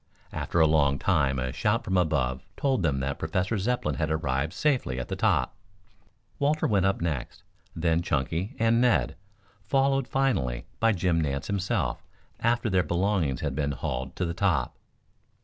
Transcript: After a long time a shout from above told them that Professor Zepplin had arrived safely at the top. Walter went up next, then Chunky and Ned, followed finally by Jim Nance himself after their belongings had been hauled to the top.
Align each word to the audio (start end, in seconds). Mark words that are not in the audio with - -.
After 0.33 0.59
a 0.59 0.65
long 0.65 0.97
time 0.97 1.37
a 1.37 1.53
shout 1.53 1.83
from 1.83 1.95
above 1.95 2.41
told 2.57 2.81
them 2.81 3.01
that 3.01 3.19
Professor 3.19 3.59
Zepplin 3.59 3.97
had 3.97 4.09
arrived 4.09 4.51
safely 4.51 4.99
at 4.99 5.09
the 5.09 5.15
top. 5.15 5.55
Walter 6.39 6.65
went 6.65 6.87
up 6.87 7.01
next, 7.01 7.43
then 7.75 8.01
Chunky 8.01 8.55
and 8.57 8.81
Ned, 8.81 9.15
followed 9.63 10.07
finally 10.07 10.65
by 10.79 10.91
Jim 10.91 11.21
Nance 11.21 11.45
himself 11.45 12.03
after 12.39 12.67
their 12.67 12.81
belongings 12.81 13.41
had 13.41 13.53
been 13.53 13.73
hauled 13.73 14.15
to 14.15 14.25
the 14.25 14.33
top. 14.33 14.75